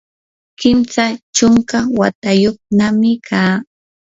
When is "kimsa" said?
0.59-1.05